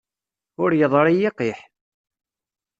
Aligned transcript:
Ur 0.63 0.71
yeḍṛi 0.79 1.13
yiqiḥ. 1.19 1.59